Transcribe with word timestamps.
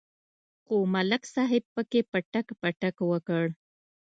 خو 0.63 0.75
ملک 0.93 1.23
صاحب 1.35 1.63
پکې 1.73 2.01
پټک 2.11 2.47
پټک 2.61 2.95
وکړ. 3.11 3.45